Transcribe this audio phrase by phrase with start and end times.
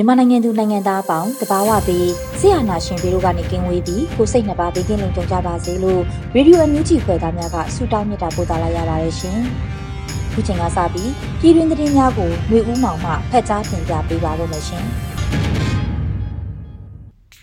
[0.00, 2.08] မြန်မာနိုင်ငံသူနိုင်ငံသားအပေါင်းတဘာဝပြီး
[2.40, 6.02] ဆရာနာရှင်ပြီးတို့ကနေကင်းဝေးပြီးကိုစိတ်နှပါဘေးကင်းလုံခြုံကြပါစေလို့
[6.34, 9.38] ရေဒီယိုအန်ယူဂျီဖွယ်သားများကဆုတောင်းမြတ်တာပို့သလာရပါတယ်ရှင်။
[10.32, 11.10] ခုချိန်ကစပြီး
[11.40, 14.84] ပြည်တွင်းသတင်းများကိုမျိုးဦးမောင်မှဖတ်ကြားတင်ပြပေးပါရမရှင်။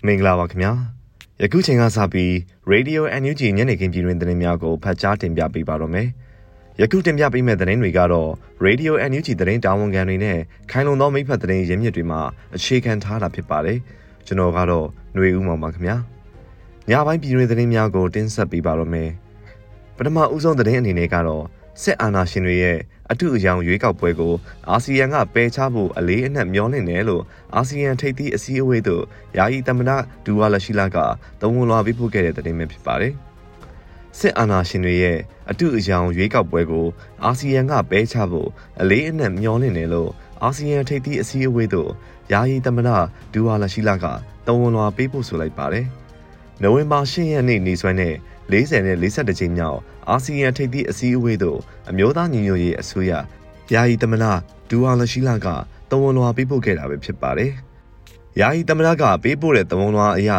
[0.06, 0.72] မင်္ဂလာပါခင်ဗျာ။
[1.42, 2.30] ယခုချိန်ကစပြီး
[2.72, 6.08] Radio NUG ညနေခင်းပြည်တွင်းသတင်းများကိုဖတ်ကြားတင်ပြပေးပါရမယ်။
[6.80, 8.30] ယခုတင်ပြပေးမယ့်သတင်းတွေကတော့
[8.66, 10.38] Radio NUG သတင်းတာဝန်ခံတွေနဲ့
[10.70, 12.20] ခိုင်လုံသောမိဖက်သတင်းရင်းမြစ်တွေမှာ
[12.56, 13.78] အခြေခံထားတာဖြစ်ပါတယ်။
[14.26, 15.96] ကျွန်တော်ကတော့ຫນွေဦးမောင်ပါခင်ဗျာ။
[16.90, 19.10] ညပိုင်းပြည်တွင်သတင်းများကိုတင်ဆက်ပေးပါရမယ်။
[19.96, 21.44] ပထမဦးဆုံးသတင်းအနေနဲ့ကတော့
[21.82, 22.78] စစ်အာဏာရှင်တွေရဲ့
[23.10, 24.34] အထူးအယောင်ရွေးကောက်ပွဲကို
[24.70, 27.22] အာဆီယံကပယ်ချဖို့အလေးအနက်မျှော်လင့်တယ်လို့
[27.54, 29.04] အာဆီယံထိပ်သီးအစည်းအဝေးသို့
[29.38, 29.90] ယာယီသမ္မတ
[30.24, 30.98] ဒူဝါလရှိလာက
[31.40, 33.14] သုံးဝန်လွှာပေးပို့ခဲ့တဲ့သတင်းပဲဖြစ်ပါတယ်။
[34.18, 35.18] စစ်အာဏာရှင်တွေရဲ့
[35.50, 36.86] အတူအယောင်ရွေးကောက်ပွဲကို
[37.24, 38.48] အာဆီယံကပဲချဖို့
[38.80, 40.10] အလေးအနက်မျှော်လင့်တယ်လို့
[40.42, 41.90] အာဆီယံထိပ်သီးအစည်းအဝေးသို့
[42.32, 42.88] ယာယီသမ္မတ
[43.32, 44.04] ဒူဝါလရှိလာက
[44.46, 45.86] တဝန်လွှာပေးပို့ဆိုလိုက်ပါတယ်။
[46.62, 48.14] နိုဝင်ဘာ10ရက်နေ့နေ့စွဲနဲ့
[48.52, 49.78] 40နဲ့42ကြိမ်မြောက်
[50.08, 51.58] အာဆီယံထိပ်သီးအစည်းအဝေးသို့
[51.90, 53.12] အမျိုးသားညီညွတ်ရေးအစိုးရ
[53.72, 54.24] ယာယီသမ္မတ
[54.68, 55.48] ဒူဝါလရှိလာက
[55.90, 57.52] တဝန်လွှာပေးပို့ခဲ့တာပဲဖြစ်ပါတယ်။
[58.40, 60.30] ယာယီသမ္မတကပေးပို့တဲ့တဝန်လွှာအရ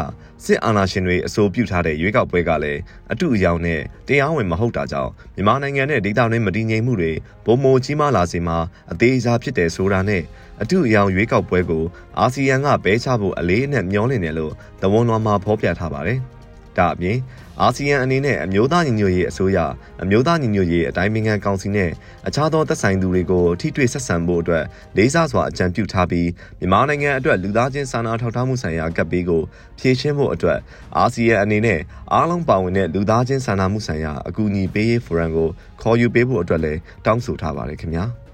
[0.45, 2.79] စစ်အာဏာရှင်တွေအဆိုပြုထားတဲ့ရွေးကောက်ပွဲကလည်း
[3.11, 7.11] အတူအယောင်နဲ့တရားဝင်မဟုတ်တာကြောင့်မြန်မာနိုင်ငံနဲ့ဒေသတွင်းမတည်ငြိမ်မှုတွေ
[7.45, 8.57] ပုံမိုကြီးမားလာစေမှာ
[8.91, 10.23] အသေးစားဖြစ်တယ်ဆိုတာနဲ့
[10.61, 11.83] အတူအယောင်ရွေးကောက်ပွဲကို
[12.19, 16.19] အာဆီယံကဘဲချဖို့အလေးအနက်မျှော်လင့်တယ်လို့သဝန်တော်မှာဖော်ပြထားပါတယ်။
[16.77, 17.17] ဒါအပြင်
[17.61, 19.57] အာဆီယံအနေနဲ့အမျိုးသားညီညွတ်ရေးအစိုးရ
[20.03, 21.91] အမျိုးသားညီညွတ်ရေးအတိုင်းအမြံကောင်စီနဲ့
[22.27, 24.63] အခြားသောသက်ဆိုင်သူတွေကိုထိတွေ့ဆက်ဆံဖို့အတွက်
[24.97, 26.27] လေးစားစွာအကြံပြုထားပြီး
[26.59, 29.41] မြန်မာနိုင်ငံအတွက်လူသားချင်းစာနာထောက်ထားမှုဆိုင်ရာကပ်ဘေးကို
[29.79, 30.59] ဖြေရှင်းဖို့အတွက်
[30.97, 31.79] အာဆီယံအနေနဲ့
[32.13, 35.49] အားလုံးပါဝင်တဲ့လူသားချင်းစာနာမှုဆိုင်ရာအကူအညီပေးရေးဖိုရမ်ကို
[35.81, 38.05] ခေါ်ယူပေးဖို့အတွက်လည်းတောင်းဆိုထားပါတယ်ခင်ဗျာ။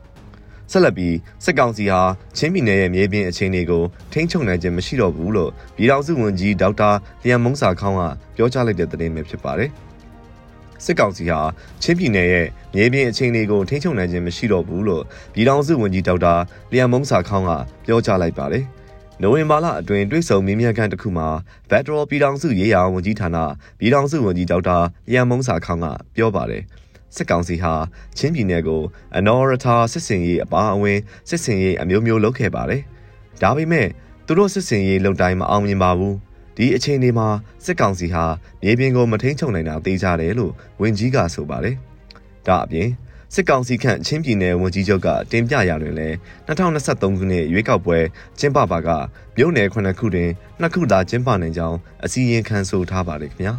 [0.73, 2.01] ဆက်လက်ပြီးစစ်ကောင်စီဟာ
[2.37, 6.89] ချင်းပြည်နယ်ရဲ့မြေပြင်အခြေအနေကိုထိန်းချုပ်နိုင်ခြင်းမရှိတော့ဘူးလို့ပြည်ထောင်စုဝန်ကြီးဒေါက်တာ
[7.23, 8.01] လျံမုံစာခေါင်းက
[8.35, 9.69] ပြောကြားလိုက်တဲ့သတင်းပဲဖြစ်ပါတယ်။
[10.83, 11.39] စစ်ကောင်စီဟာ
[11.81, 16.33] ချင်းပြည်နယ်ရဲ့မြေပြင်အခြေအနေကိုထိန်းချုပ်နိုင်ခြင်းမရှိတော့ဘူးလို့ပြည်ထောင်စုဝန်ကြီးဒေါက်တာ
[16.73, 17.51] လျံမုံစာခေါင်းက
[17.85, 18.63] ပြောကြားလိုက်ပါတယ်။
[19.21, 21.27] နိုဝင်ဘာလအတွင်းတွိတ်ဆုံမင်းမြတ်ကန်တစ်ခုမှာ
[21.69, 23.37] Federal ပြည်ထောင်စုရေးရာဝန်ကြီးဌာန
[23.79, 24.77] ပြည်ထောင်စုဝန်ကြီးဒေါက်တာ
[25.11, 26.63] လျံမုံစာခေါင်းကပြောပါတယ်။
[27.15, 27.73] စစ်ကောင်စီဟာ
[28.17, 28.81] ချင်းပြည်နယ်ကို
[29.17, 32.81] အနော်ရထာစစ်စင်ရေးအပါအဝင်စစ်စင်ရေးအမျိုးမျိုးလုပ်ခဲ့ပါတယ်။
[33.41, 33.87] ဒါပေမဲ့
[34.25, 36.13] သူတို့စစ်စင်ရေးလုပ်တိုင်းမအောင်မြင်ပါဘူး။
[36.57, 37.27] ဒီအချိန်ဒီမှာ
[37.65, 38.25] စစ်ကောင်စီဟာ
[38.63, 40.51] မြေပြင်ကိုမထိန်ချုံနိုင်တာသိကြတယ်လို့
[40.81, 41.75] ဝန်ကြီးကဆိုပါတယ်။
[42.47, 42.89] ဒါအပြင်
[43.33, 46.15] စစ်ကောင်စီခန့်ချင်းပြည်နယ်ဝန်ကြီးချုပ်ကတင်ပြရာတွင်လည်း
[46.47, 47.97] 2023ခုနှစ်ရွေးကောက်ပွဲ
[48.39, 48.89] ကျင်းပပါက
[49.37, 50.29] မြို့နယ်ခုနှစ်ခုတွင်
[50.61, 53.53] နှစ်ခုသာကျင်းပနိုင်ကြောင်းအစည်းအဝေးခံဆိုထားပါတယ်ခင်ဗျာ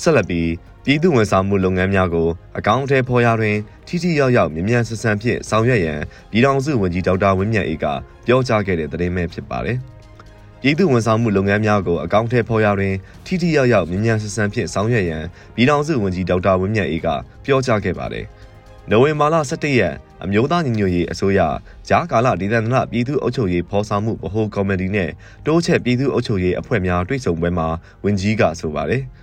[0.00, 0.48] ဆက်လက်ပြီး
[0.84, 7.86] ပြည်သူဝန်ဆောင်မှုလုပ်ငန်းများကိုအကောင့်အထည်ဖော်ရာတွင်ထိထိရောက်ရောက်မြန်မြန်ဆန်ဆန်ဖြင့်ဆောင်ရွက်ရန်ပြည်ထောင်စုဝန်ကြီးဒေါက်တာဝင်းမြတ်အေးက
[8.26, 9.78] ပြောကြားခဲ့တဲ့သတင်းပဲဖြစ်ပါတယ်။
[10.60, 12.94] ပြည်သူဝန်ဆောင်မှုလုပ်ငန်းများကိုအကောင့်အထည်ဖော်ရာတွင်
[13.26, 15.22] ထိထိရောက်ရောက်မြန်မြန်ဆန်ဆန်ဖြင့်ဆောင်ရွက်ရန်
[15.54, 17.08] ပြည်ထောင်စုဝန်ကြီးဒေါက်တာဝင်းမြတ်အေးက
[17.44, 18.26] ပြောကြားခဲ့ပါတယ်။
[18.90, 21.40] နိုဝင်ဘာလ17ရက်အမျိုးသားညီညွတ်ရေးအစိုးရ
[21.88, 25.10] ကြားကာလဒေသန္တရပြည်သူ့အုပ်ချုပ်ရေးဖော်ဆောင်မှုဗဟိုကော်မတီနဲ့
[25.46, 27.68] တိုးချဲ့ပြည်သူ့အုပ်ချုပ်ရေးအဖွဲ့များတွေ့ဆုံပွဲမှာ
[28.04, 29.02] ဝန်ကြီးကဆိုပါတယ်။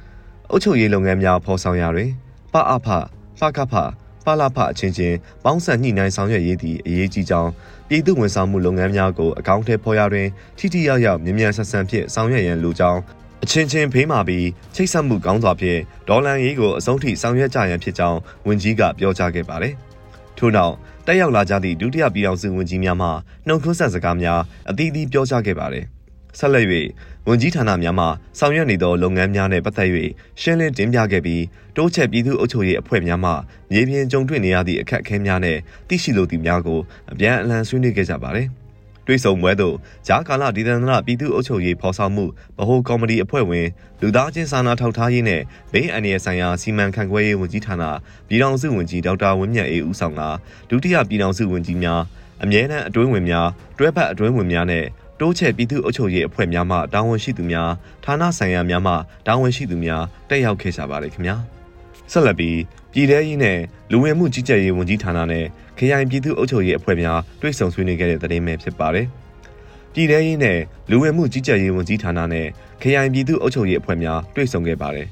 [0.52, 2.12] အုပ်ချုပ်ရေးလုပ်ငန်းများဖော်ဆောင်ရာတွင်
[2.54, 2.88] ပအဖ
[3.40, 3.74] ဖခဖ
[4.24, 7.52] ဖလာဖအချင်းချင်းပေါင်းစပ်ညှိနှိုင်းဆောင်ရွက်ရေးသည့်အရေးကြီးကြောင်း
[7.88, 10.28] ပြည်သူဝန်ဆောင်မှုလုပ်ငန်းများကိုအကောင့်ထဲဖော်ရာတွင်
[10.58, 13.02] ထိထိရောက်ရောက်မြန်မြန်ဆန်ဆန်ဖြင့်ဆောင်ရွက်ရန်လိုကြောင်း
[13.44, 15.80] အချင်းချင်းဖေးမာပြီးချိတ်ဆက်မှုကောင်းစွာဖြင့်
[16.10, 19.74] ဒေါ်လန်ရေးကိုအဆုံးထိဆောင်ရွက်ကြရန်ဖြစ်ကြောင်းဝန်ကြီးကပြောကြားခဲ့ပါတယ်။
[20.38, 20.74] ထို့နောက်
[21.06, 23.08] တက်ရောက်လာကြသည့်ဒုတိယပြည်ထောင်စုဝန်ကြီးများမှ
[23.48, 25.86] နှုတ်ခွန်းဆက်စကားများအသီးသီးပြောကြားခဲ့ပါတယ်။
[26.38, 26.66] ဆက်လက်၍
[27.28, 28.06] ဝန်ကြီးဌာနများမှ
[28.40, 29.90] ဆောင်ရွက်နေသောလုပ်ငန်းများနှင့်ပတ်သက်၍
[30.42, 31.44] ရှင်းလင်းတင်ပြခဲ့ပြီး
[31.76, 33.32] တိုးချဲ့ပြည်သူ့အုပ်ချုပ်ရေးအဖွဲ့များမှ
[33.72, 36.80] မြေပြင်ကြုံတွေ့နေရသည့်အခက်အခဲများနှင့်သိရှိလိုသည့်များကို
[37.12, 38.50] အပြန်အလှန်ဆွေးနွေးခဲ့ကြပါသည်။
[39.08, 39.76] တွေးဆုံပွဲသို့
[40.08, 42.26] ဂျာကာလာဒီဒန်နာပြည်သူ့အုပ်ချုပ်ရေးဖော်ဆောင်မှု
[42.58, 43.68] ဗဟိုကော်မတီအဖွဲ့ဝင်
[44.02, 45.42] လူသားချင်းစာနာထောက်ထားရေးနဲ့
[45.74, 47.84] ဘေးအန္တရာယ်ဆိုင်ရာစီမံခန့်ခွဲရေးဝန်ကြီးဌာန
[48.28, 50.22] ပြည်ထောင်စုဝန်ကြီးဒေါက်တာဝင်းမြတ်အေးဦးဆောင်က
[50.70, 52.02] ဒုတိယပြည်ထောင်စုဝန်ကြီးများ
[52.44, 53.48] အမြဲတမ်းအတွင်းဝင်များ
[53.78, 54.86] တွဲဖက်အတွင်းဝင်များနဲ့
[55.20, 57.70] တိုးချဲ့ပြည်သူ့အုပ်ချုပ်ရေးအဖွဲ့များမှတာဝန်ရှိသူများ
[58.04, 58.94] ဌာနဆိုင်ရာများမှ
[59.28, 61.36] တာဝန်ရှိသူများတက်ရောက်ခဲ့ကြပါတယ်ခင်ဗျာ
[62.12, 62.58] ဆက်လက်ပြီး
[62.92, 63.60] ပြည်ထရေးနဲ့
[63.92, 65.46] လူဝင်မှုကြီးကြပ်ရေးဝန်ကြီးဌာနနဲ့
[65.78, 69.08] ခရိုင်ပြည်သူ့အုပ်ချုပ်ရေးအဖွဲ့များတွဲဆုံဆွေးနွေးခဲ့တဲ့သတင်းပဲဖြစ်ပါတယ်
[69.94, 70.60] ပြည်ထရေးနဲ့
[70.90, 72.48] လူဝင်မှုကြီးကြပ်ရေးဝန်ကြီးဌာနနဲ့
[72.82, 75.08] ခရိုင်ပြည်သူ့အုပ်ချုပ်ရေးအဖွဲ့များတွဲဆုံခဲ့ပါတယ်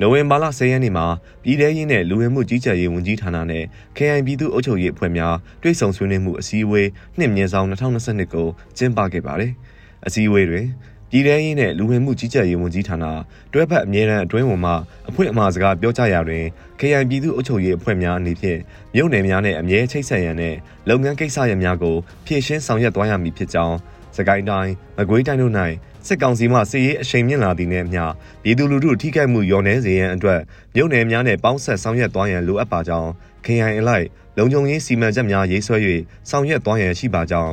[0.00, 1.06] နိုဝင်ဘာလ10ရက်နေ့မှာ
[1.42, 3.64] ပြည်ထရေးနဲ့လူဝင်မှုကြီးကြပ်ရေးဝန်ကြီးဌာနနဲ့
[3.96, 9.52] KIN ပြည်သူ့အုပ်ချုပ်ရေးအဖွဲ့များတွဲဆုံဆွေးနွေးမှုအစည်းအဝေးနှစ်မြင့်ဆောင်2022ကိုကျင်းပခဲ့ပါတယ်။
[10.06, 10.66] အစည်းအဝေးတွင်
[11.10, 13.04] ပြည်ထရေးနဲ့လူဝင်မှုကြီးကြပ်ရေးဝန်ကြီးဌာန
[13.52, 14.72] တွဲဖက်အမြဲတမ်းအတွင်းဝန်မှ
[15.08, 16.44] အဖွင့်အမှာစကားပြောကြားရာတွင်
[16.80, 18.58] KIN ပြည်သူ့အုပ်ချုပ်ရေးအဖွဲ့များအနေဖြင့်
[18.94, 20.54] မြို့နယ်များနဲ့အမြဲချိတ်ဆက်ရန်နဲ့
[20.88, 21.96] လုပ်ငန်းကိစ္စရပ်များကို
[22.26, 23.76] ဖြည့်ရှင်းဆောင်ရွက်သွားရမည်ဖြစ်ကြောင်း
[24.16, 25.54] စကိုင်းတိုင်းမကွေးတိုင်းတို့၌
[26.06, 28.02] စစ်ကောင်စီမှစစ်ရေးအရှိန်မြင့်လာသည့်နဲ့အမျှ
[28.42, 30.40] ပြည်သူလူထုထိခိုက်မှုလျော့နည်းစေရန်အတွက်
[30.74, 33.10] မြို့နယ်များနဲ့ပေါင်းဆက်ဆောင်ရွက်သွားရန်လိုအပ်ပါကြောင်း
[33.44, 34.06] KIN အလိုက်
[34.38, 35.76] လုံခြုံရေးစီမံချက်များရေးဆွဲ၍
[36.30, 37.52] ဆောင်ရွက်သွားရန်ရှိပါကြောင်း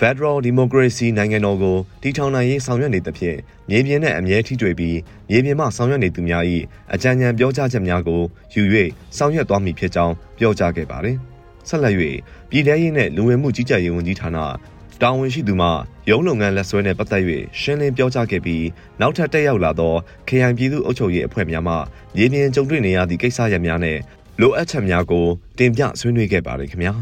[0.00, 3.38] Federal Democracy နိုင်ငံတော်ကိုတည်ထောင်နိုင်ရေးဆောင်ရွက်နေသဖြင့်
[3.70, 4.98] မြေပြင်နဲ့အမြဲထိတွေ့ပြီး
[5.30, 6.44] မြေပြင်မှဆောင်ရွက်နေသူများ၏
[6.94, 8.22] အကြံဉာဏ်ပြောကြားချက်များကို
[8.54, 8.62] ယူ၍
[9.16, 11.16] ဆောင်ရွက်သွားမည်ဖြစ်ကြောင်းပြောကြားခဲ့ပါတယ်။
[11.68, 11.94] ဆက်လက်၍
[12.50, 14.38] ပြည်ထရေးနှင့်လူဝင်မှုကြီးကြပ်ရေးဝန်ကြီးဌာန
[15.02, 15.68] တာဝန်ရှိသူမှ
[16.10, 17.22] ရုံးလုပ်ငန်းလက်ဆွဲနဲ့ပတ်သက်၍
[17.60, 18.64] ရှင်းလင်းပြောကြားခဲ့ပြီး
[19.00, 19.94] နောက်ထပ်တက်ရောက်လာသော
[20.28, 21.74] KIN ပြည်သူ့အုပ်ချုပ်ရေးအဖွဲ့များမှ
[22.16, 23.98] မြေပြင်ကြုံတွေ့နေရသည့်ကိစ္စရပ်များနဲ့
[24.40, 25.26] လိုအပ်ချက်များကို
[25.58, 26.94] တင်ပြဆွေးနွေးခဲ့ပါတယ်ခင်ဗျာ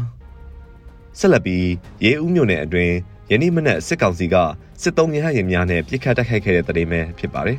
[1.19, 1.67] ဆက်လက်ပြီး
[2.05, 2.95] ရေဦးမြို့နယ်အတွင်း
[3.31, 4.35] ယနေ့မနက်စစ်ကောင်စီက
[4.81, 7.57] စစ်သုံးရဟရင်များနဲ့ပြစ်ခတ်တိုက်ခိုက်ခဲ့တဲ့တဲ့တင်ပဲဖြစ်ပါတယ်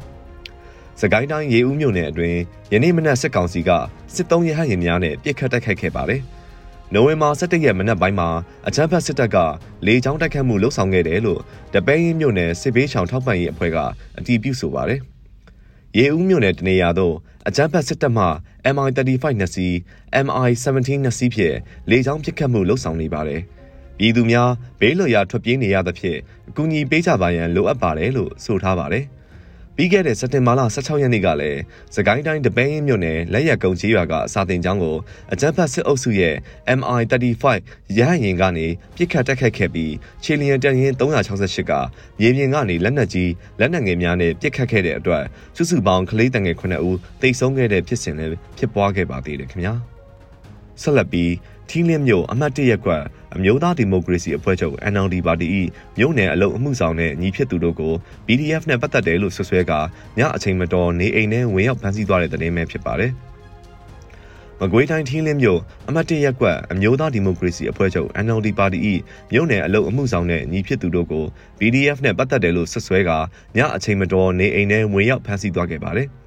[1.00, 2.38] စကိုင်းတိုင်းရေဦးမြို့နယ်အတွင်း
[2.72, 3.70] ယနေ့မနက်စစ်ကောင်စီက
[4.14, 6.22] စစ်သုံးရဟရင်များနဲ့ပြစ်ခတ်တိုက်ခိုက်ခဲ့ပါတယ်။
[6.94, 8.28] နိုဝင်ဘာ17ရက်မနက်ပိုင်းမှာ
[8.68, 9.36] အချမ်းဖတ်စစ်တပ်က
[9.86, 11.40] လေကြောင်းတိုက်ခတ်မှုလှုပ်ဆောင်ခဲ့တယ်လို့
[11.74, 13.78] တပင်းရင်းမြို့နယ်စစ်ဘေးချောင်ထောက်ပံ့ရေးအဖွဲ့က
[14.18, 15.00] အတည်ပြုဆိုပါတယ်။
[15.98, 17.14] ရေဦးမြို့နယ်တနေရာသို့
[17.48, 18.26] အကြမ်းဖက်စစ်တပ်မှ
[18.74, 19.72] MI35 နှစ်စီး
[20.26, 21.56] MI17 နှစ်စီးဖြင့်
[21.90, 23.40] လေကြောင်းပစ်ခတ်မှုလှုပ်ဆောင်နေပါတယ်။
[23.98, 24.50] ပြည်သူများ
[24.80, 26.18] ဘေးလွတ်ရာထွက်ပြေးနေရသဖြင့်
[26.48, 29.04] အကူအညီပေးကြပါရန်လိုအပ်ပါတယ်လို့ဆိုထားပါတယ်။
[29.78, 31.60] ပြီးခဲ့တဲ့စက်တင်ဘာလ16ရက်နေ့ကလည်း
[31.94, 34.96] စကိုင်းတိုင်းတပင်းမြို့နယ်လက်ရက်ကုန်းကြီးရွာကစာတင်ကျောင်းကို
[35.32, 36.34] အကြမ်းဖက်စစ်အုပ်စုရဲ့
[36.78, 37.44] MI35
[37.98, 39.92] ရဟရင်ကနေပြစ်ခတ်တက်ခတ်ခဲ့ပြီး
[40.22, 41.72] ချီလီယန်တန်ရင်368က
[42.20, 45.24] မြေပြင်ကနေလက်နက်ကြီးလက်နက်ငယ်များနဲ့ပြစ်ခတ်ခဲ့တဲ့အတွက်
[45.56, 49.74] စုစုပေါင်းကလေးတငယ်9ဦးတိတ်ဆုံးခဲ့တဲ့ဖြစ်စဉ်လည်းဖြစ်ပွားခဲ့ပါသေးတယ်ခင်ဗျာ
[50.82, 51.32] ဆက်လက်ပြီး
[51.68, 53.02] ထီးလင်းမြို့အမှတ်၁ရပ်ကွက်
[53.34, 55.46] အမျိုးသားဒီမိုကရေစီအဖွဲ့ချုပ် NLD ပါတီ၏
[55.98, 57.92] မြို့နယ်အလုံအမှုဆောင်တဲ့ညီဖြစ်သူတို့ကို
[58.26, 59.72] PDF နဲ့ပတ်သက်တယ်လို့ဆွဆွဲက
[60.18, 63.12] ညအချိန်မတော်နေအိမ်ထဲဝင်ရောက်ဖမ်းဆီးသွားတဲ့တဲ့င်းပဲဖြစ်ပါတယ်။
[64.60, 68.78] မကွေးတိုင်းထင်းလင်းမြို့အမတ်တရက်ကွက်အမျိုးသားဒီမိုကရေစီအဖွဲ့ချုပ် NLD ပါတီ၏
[69.32, 71.24] မြို့နယ်အလုံအမှုဆောင်တဲ့ညီဖြစ်သူတို့ကို
[71.58, 73.10] PDF နဲ့ပတ်သက်တယ်လို့ဆွဆွဲက
[73.56, 76.08] ညအချိန်မတော်နေအိမ်ထဲဝင်ရောက်ဖမ်းဆီးသွားခဲ့ပါတယ်။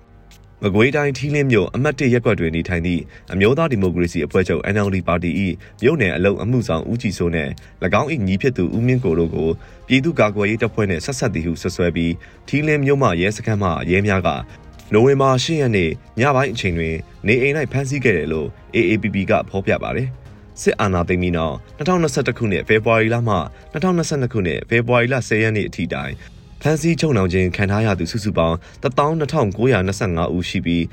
[0.63, 3.01] မကွေးတိုင်းထီးလင်းမြို့အမှတ်၁ရပ်ကွက်တွင်နေထိုင်သည့်
[3.33, 5.31] အမျိုးသားဒီမိုကရေစီအဖွဲ့ချုပ် NLD ပါတီ၏
[5.83, 7.51] မြို့နယ်အလုံအမှုဆောင်ဦးကြည်စိုးနှင့်၎
[8.01, 9.49] င်း၏ညီဖြစ်သူဦးမင်းကိုတို့ကို
[9.87, 12.13] ပြည်သူ့ကာကွယ်ရေးတပ်ဖွဲ့နှင့်ဆက်ဆက်သည်ဟုဆွဆွဲပြီး
[12.47, 14.29] ထီးလင်းမြို့မှရဲစခန်းမှရဲများက
[14.93, 15.89] နိုဝင်ဘာ10ရက်နေ့
[16.19, 16.95] ညပိုင်းအချိန်တွင်
[17.27, 20.09] နေအိမ်၌ဖမ်းဆီးခဲ့တယ်လို့ AAPP ကဖော်ပြပါတယ်။
[20.61, 23.35] စစ်အာဏာသိမ်းပြီးနောက်2021ခုနှစ်ဖေဖော်ဝါရီလမှ
[23.73, 26.13] 2022ခုနှစ်ဖေဖော်ဝါရီလ10ရက်နေ့အထိတိုင်
[26.61, 30.83] ဖမ်းဆီးချုပ်နှောင်ခြင်းခံထားရသူစုစုပေါင်း12925ဦးရှိပြီး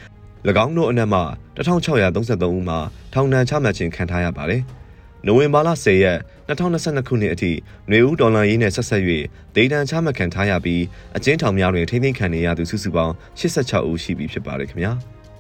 [0.65, 1.21] ၎င်းတို့အနက်မှ
[1.57, 2.79] 1633ဦးမှာ
[3.13, 4.63] ထောင်ဒဏ်ချမှတ်ခြင်းခံထားရပါတယ်။
[5.27, 6.19] နိုဝင်ဘာလ10ရက်
[6.49, 7.53] 2022ခုနှစ်အထိ
[7.89, 9.03] ຫນွေဦးဒေါ်လာရေးနဲ့ဆက်ဆက်၍
[9.55, 10.83] ဒေတန်ချမှတ်ခံထားရပြီး
[11.17, 14.93] အကျဉ်းထောင်များတွင်ထိမ့်သိမ်းခံနေရသူစုစုပေါင်း86ဦးရှိပြီဖြစ်ပါတယ်ခင်ဗျာ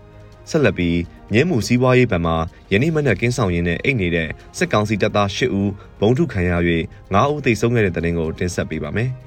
[0.50, 0.98] ။ဆက်လက်ပြီး
[1.32, 2.36] မြင်းမူစည်းပွားရေးဗံမှာ
[2.72, 4.28] ယနေ့မနက်ကင်းဆောင်ရင်းနဲ့အိတ်နေတဲ့
[4.58, 6.52] စစ်ကောင်စီတပ်သား10ဦးဘုံထုခံရ၍
[7.14, 9.12] 9ဦးသေဆုံးခဲ့တဲ့တဲ့တင်ကိုတင်ဆက်ပေးပါမယ်။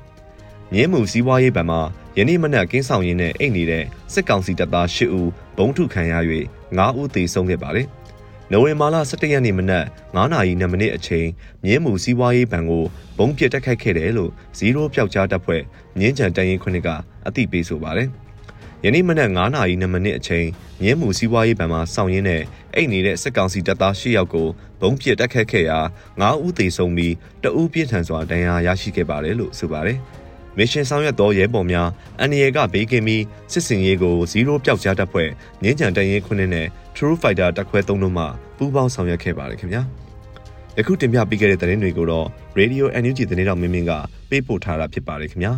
[0.73, 1.81] မြင်းမူစီးပွားရေးဗံမှာ
[2.17, 3.83] ယနေ့မနက်ကင်းဆောင်ရင်းနဲ့အိတ်နေတဲ့
[4.13, 6.13] စစ်ကောင်စီတပ်သား၈ဦးဘုံထုခံရ၍
[6.77, 7.87] 9ဦးသေဆုံးခဲ့ပါတယ်။
[8.51, 11.27] နိုဝင်ဘာလ17ရက်နေ့မနက်9နာရီ2မိနစ်အချိန်
[11.63, 12.85] မြင်းမူစီးပွားရေးဗံကို
[13.17, 15.61] ဘုံပစ်တက်ခိုက်ခဲ့တယ်လို့ဇီရိုပျောက်ကြားတပ်ဖွဲ့
[15.99, 16.89] မြင်းကြံတရင်ခုနှစ်က
[17.27, 18.09] အသိပေးဆိုပါတယ်။
[18.85, 20.47] ယနေ့မနက်9နာရီ2မိနစ်အချိန်
[20.81, 22.43] မြင်းမူစီးပွားရေးဗံမှာစောင့်ရင်းနဲ့
[22.75, 24.47] အိတ်နေတဲ့စစ်ကောင်စီတပ်သား၈ယောက်ကို
[24.81, 25.79] ဘုံပစ်တက်ခတ်ခဲ့ရာ
[26.17, 29.99] 9ဦးသေဆုံးပြီးတအူးပြင်းထန်စွာဒဏ်ရာရရှိခဲ့ပါတယ်လို့ဆိုပါတယ်။
[30.59, 31.89] မစ်ရှင်ဆောင်ရွက်သောရဲဘော်များ
[32.19, 35.29] အန်ရယ်ကဘေးကင်းပြီးစစ်စင်ရေးကို0ပျောက်ကြားတပ်ဖွဲ့
[35.63, 38.23] ငင်းကြံတရင်ခွနဲ့ True Fighter တပ်ခွဲ၃တို့မှ
[38.57, 39.81] ပူးပေါင်းဆောင်ရွက်ခဲ့ပါတယ်ခင်ဗျာ
[40.77, 42.27] ယခုတင်ပြပေးခဲ့တဲ့သတင်းတွေကိုတော့
[42.59, 43.91] Radio NUG သတင်းတော်မင်းမင်းက
[44.29, 45.53] ပေးပို့ထားတာဖြစ်ပါတယ်ခင်ဗျာ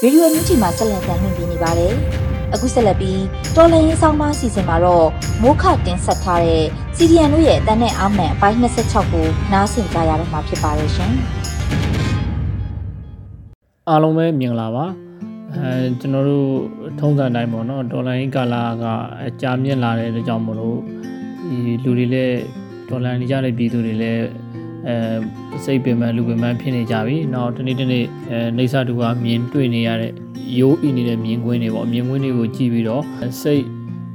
[0.00, 2.23] ဗီဒီယိုအသစ်မှာဆက်လက်တင်ပြနေပါတယ်
[2.54, 3.20] အခုဆက်လက်ပြီး
[3.56, 5.06] တော်လန်ရေးဆောင်မအစီအစဉ်မှာတော့
[5.42, 6.64] မိုးခတင်ဆက်ထားတဲ့
[6.96, 11.12] CDN တို့ရဲ့အတန်းနဲ့အာမန်အပိုင်း26ကိုနားဆင်ကြရတော့မှာဖြစ်ပါတယ်ရှင်။
[13.88, 14.84] အားလုံးပဲမြင်လာပါ
[15.54, 16.48] အဲကျွန်တော်တို့
[17.00, 18.84] ထုံးစံတိုင်းပေါ့နော်ဒေါ်လာရင်းကာလာက
[19.42, 20.78] ကြာမြင့်လာတဲ့အတွက်ကြောင့်မလို့
[21.48, 22.38] ဒီလူတွေလည်း
[22.88, 24.24] ဒေါ်လာနေကြတဲ့ပြည်သူတွေလည်း
[24.86, 30.12] အဲစိတ်ပင်ပန်းလူပင်ပန်းဖြစ်နေကြပြီ။နောက်တနေ့တနေ့အဲနေစာတူကမြင်တွေ့နေရတဲ့
[30.58, 33.02] ရိုးအီနေတဲ့မြင်ကွင်းတွေပေါ့မြင်ကွင်းတွေကိုကြည့်ပြီးတော့
[33.42, 33.64] စိတ်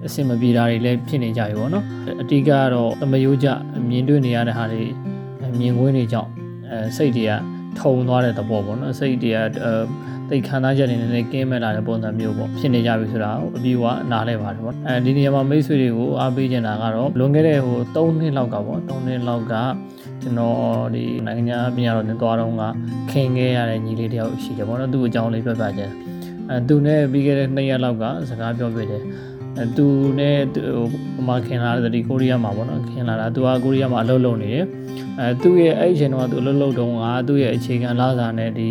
[0.06, 1.86] အဆင်မပြေတာတွေလည်းဖြစ်နေကြပြီပေါ့နော်။
[2.22, 3.48] အတိကကတော့သမယိုးကြ
[3.90, 4.84] မြင်တွေ့နေရတဲ့ဟာတွေ
[5.60, 6.30] မြင်ကွင်းတွေကြောင့်
[6.70, 7.32] အဲစိတ်တွေက
[7.80, 9.38] ထုံသွားတဲ့သဘောပေါ့နော်။စိတ်တွေက
[10.30, 19.54] တိတ်ခံစားချက်တွေနဲ့လည်းကင်းမဲ့လာတဲ့ပုံစံမျိုးပေါ့ဖြစ်နေကြပြီဆိုတာကိုအပြီးကနားလဲပါတယ်ပေါ့အဲဒီနေရာမှာမိတ်ဆွေတွေကိုအားပေးချင်တာကတော့လွန်ခဲ့တဲ့ဟို3နှစ်လောက်ကပေါ့3နှစ်လောက်က
[20.22, 22.64] ကျွန်တော်ဒီနိုင်ငံပညာတော်နဲ့သွားတော့က
[23.12, 25.92] ခင်ခဲ့ရတဲ့ညီလေးတယောက်ရှိတယ်ပေါ့နော်သူ့အကြောင်းလေးပြောပြချင်
[26.50, 29.04] အဲသူနဲ့ပြီးခဲ့တဲ့2ရက်လောက်ကစကားပြောပြတယ်
[29.58, 29.86] အဲသူ
[30.20, 34.66] နဲ့ဟိုမခင်လာတဲ့ဒီကိုရီးယားမှာပေါ့နော်ခင်လာတာသူကကိုရီးယားမှာအလုပ်လုပ်နေတယ်
[35.20, 38.70] အဲသူ့ရဲ့အဲ့အချိန်တော့သူအလုပ်လုပ်တုန်းကသူ့ရဲ့အခြေခံလာစာနဲ့ဒီ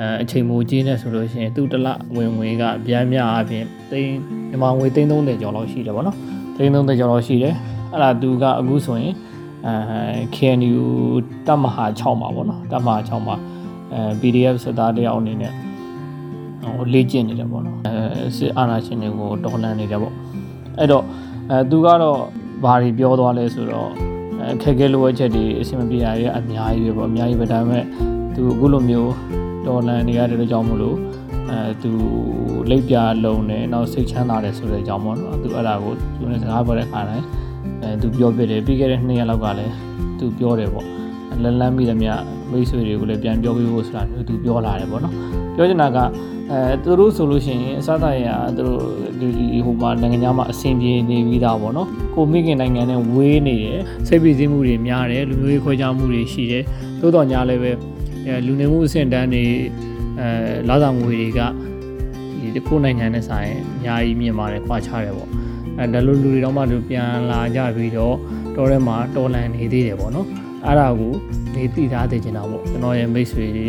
[0.00, 4.14] အဲအချိန်မိုးကြီးနေဆိုလို့ရှိရင်သူ့တလဝင်ဝင်ကအပြမ်းများအပြင်သိန်း
[4.48, 6.16] မြန်မာငွေသိန်း30ကျော်လောက်ရှိတယ်ဗောနော်
[6.56, 7.54] သိန်း30ကျော်လောက်ရှိတယ်
[7.92, 9.14] အဲ့ဒါသူကအခုဆိုရင်
[9.66, 9.74] အဲ
[10.36, 10.82] KNU
[11.46, 13.36] တပ်မဟာ6မှာဗောနော်တပ်မဟာ6မှာ
[13.92, 15.52] အဲ PDF စစ်သားတယောက်အနေနဲ့
[16.62, 20.12] ဟိုလေ့ကျင့်နေတယ်ဗောနော်အဲစစ်အာဏာရှင်တွေကိုတော်လှန်နေတယ်ဗော
[20.78, 21.04] အဲ့တော့
[21.50, 22.20] အဲသူကတော့
[22.64, 23.90] ဘာတွေပြောသွားလဲဆိုတော့
[24.52, 27.84] အခက်အခဲလိုအပ်ချက်တွေအဆင်မပြေတာတွေအများကြီးပဲပေါ့အများကြီးပဲဒါပေမဲ့
[28.34, 29.12] သူအခုလိုမျိုး
[29.66, 30.96] တော်လန်နေရတဲ့ကြောင့်မလို့
[31.50, 31.90] အဲသူ
[32.70, 37.24] လိပ်ပြလုံးနဲ့နောက်စိတ်ချမ်းသာတယ်ဆိုတဲ့အကြောင်းပေါ့နော်သူအဲ့ဒါကိုသူနဲ့စကားပြောတဲ့ခါတိုင်း
[37.82, 39.74] အဲသူပြောပြတယ်ပြီးခဲ့တဲ့နှစ်ရက်လောက်ကလည်း
[40.18, 40.86] သူပြောတယ်ပေါ့
[41.42, 42.12] လန်းလန်းမိသမျှ
[42.50, 45.14] မိတ်ဆွေတွေကိုလည်းပြန်ပြောပြဖို့ဆိုတာသူပြောလာတယ်ပေါ့နော်
[45.54, 45.98] ပြောချင်တာက
[46.52, 48.26] အဲသူတို့ဆိုလို့ရှိရင်အစသာရ
[48.56, 48.64] သူ
[49.20, 56.64] တို့ဒီဟိုမှာနိုင်ငံခြားမှာအဆင်ပြေနေပြီးသားပေါ့နော်ကိုမိခင်နိုင်ငံနဲ့ဝေးနေတယ်စိတ်ပြည့်စည်မှုတွေများတယ်လူမျိုးရေးခွဲခြားမှုတွေရှိတယ်
[57.00, 57.72] သို့တော်ညာလည်းပဲ
[58.46, 59.44] လူနေမှုအဆင့်တန်းတွေ
[60.20, 60.28] အဲ
[60.68, 61.40] လာဆောင်ငွေတွေက
[62.40, 65.30] ဒီတစ်ခုနိုင်ငံနဲ့ဆိုင်အများကြီးမြင့်ပါတယ်ခွာချတယ်ပေါ့
[65.78, 68.14] အဲဒါလိုလူတွေတော့မှသူပြန်လာကြပြီးတော့
[68.56, 70.26] တော်ထဲမှာတော်လန်နေသေးတယ်ပေါ့နော်
[70.64, 71.14] အဲ့ဒါကို
[71.54, 73.68] နေသိထားသိချင်တာပေါ့ကျွန်တော်ရဲ့မိတ်ဆွေတွေ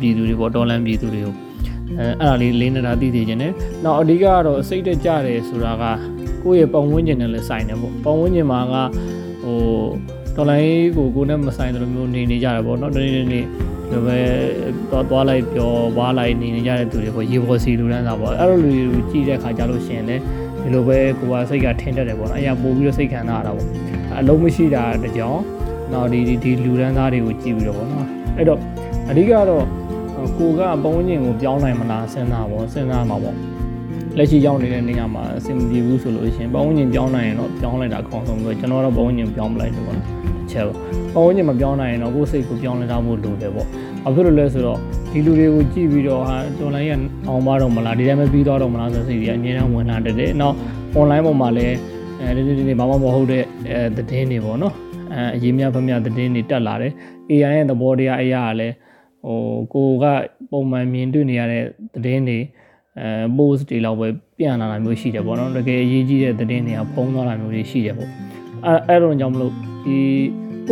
[0.00, 1.47] ပြည်သူတွေပေါ့တော်လန်ပြည်သူတွေကို
[1.96, 3.52] အဲအဲ့ဒါလေးလေးနေတာသိသိချင်တယ်
[3.84, 5.84] နောက်အဓိကကတော့စိတ်တကြတယ်ဆိုတာက
[6.42, 8.74] ကိုယ့်ရဲ့ပတ်ဝန်းကျင်နဲ့လည်းဆိုင်တယ်ပေါ့ပတ်ဝန်းကျင်မှာက
[9.42, 9.58] ဟို
[10.36, 13.44] တော်လိုင်းကိုကိုနဲ့မဆိုင်တယ်လို့မျိုးနေနေကြတယ်ပေါ့နော်တနေ့နေ့
[13.90, 14.18] လိုပဲ
[14.90, 20.22] သွားသွားလိုက်ပြောဝါလိုက်နေနေကြတဲ့သူတွေပေါ့ရေပေါ်စီလူတန်းစားပေါ့အဲ့လိုလူတွေကြည့်တဲ့ခါကြလို့ရှိရင်လည်း
[20.62, 23.66] ဒီလိုပဲကိုကစိတ်ကထင်းတတ်တယ်ပေါ့နော်အရာပို့ပြီးတော့စိတ်ခံစားရတာပေါ့
[24.20, 25.40] အလုံးမရှိတာတကြောင်
[25.92, 28.58] နောက်ဒီဒီလူတန်းစားတွေကိုကြည့်ပြီးတော့ပေါ့နော်အဲ့တော့
[29.10, 29.64] အဓိကတော့
[30.38, 33.36] ကိုကပုံဝန်းကျင်ကိုပြောင်းနိုင်မလားစဉ်းစားပေါ့စဉ်းစားမှာပေါ့
[34.16, 40.08] လက်ရှိရောက်နေတဲ့နေရာမှာအဆင်မပြေဘူးဆိုလို့ရှိရင်ပုံဝန်းကျင်ပြောင်းနိုင်ရင်တော့ပြောင်းလိုက်တာအကောင်းဆုံးပဲကျွန်တော်တော့ပုံဝန်းကျင်ပြောင်းမလိုက်ဘူးပေါ့နော်
[40.50, 40.76] ချက်ပေါ့
[41.14, 43.66] ပုံဝန်းကျင်မပြောင်းနိုင်ရင်တော့ကိုယ်စိတ်ကိုပြောင်းလဲထားဖို့လိုတယ်ပေါ့
[44.04, 44.78] ဘာဖြစ်လို့လဲဆိုတော့
[45.12, 46.92] ဒီလူတွေကိုကြည့်ပြီးတော့ဟာ online ရ
[47.28, 50.54] အောင်ပါတော့မလားဒီတိုင်းပဲပြီးတော့တော့မလားဆိုစိတ်ကြီးအငြင်းအောင်ဝင်လာတဲ့တဲ့နောက်
[50.98, 51.76] online ပေါ်မှာလည်း
[52.20, 54.74] အဲဒီဒီဒီဘာမှမဟုတ်တဲ့အဲသတင်းတွေပေါ့နော်
[55.14, 56.92] အဲအရေးများဖများသတင်းတွေတက်လာတယ်
[57.30, 58.74] AI ရဲ့သဘောတရားအရာကလည်း
[59.24, 59.40] ဟို
[59.74, 60.04] ကိုက
[60.50, 62.38] ပုံမှန်မြင်တွေ့နေရတဲ့သတင်းတွေ
[62.98, 64.08] အဲ post တွေလောက်ပဲ
[64.38, 68.10] ပြန်လာတာမျိုးရှိတယ်ပေါ့နော်တကယ်အရေးကြီးတဲ့သတင်းတွေကဖုံးသွားတာမျိုးတွေရှိတယ်ပေါ့
[68.66, 69.52] အဲအဲ့တော့ကြောင့်မလို့
[69.84, 69.98] ဒီ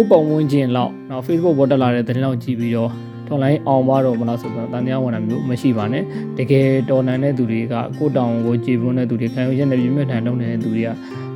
[0.01, 2.91] ဥပုံဝန်းကျင်လောက်နောက် Facebook ပေါ်တက်လာတဲ့သတင်းလောက်ကြည့်ပြီးတော့
[3.27, 6.03] ထွန်လိုင်းအောင်ပါတော့မလားဆိုတော့တန်တရားဝန်တာမျိုးမရှိပါနဲ့
[6.39, 10.89] တကယ်တော်နန်တဲ့သူတွေကကိုတောင်ကိုကြည်ပွန်းတဲ့သူတွေခံရရက်နေပြင်းပြထန်လုပ်နေတဲ့သူတွေက